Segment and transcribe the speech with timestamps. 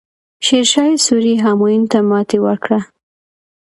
[0.45, 2.79] شیرشاه سوري همایون ته ماتې ورکړه.